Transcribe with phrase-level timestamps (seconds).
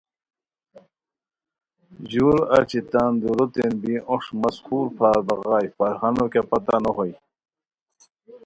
[2.11, 7.13] ژور اچی تان دُوروتین بی اوشٹ مس خور پھار بغائے، فرہانو کیہ پتہ نوہوئے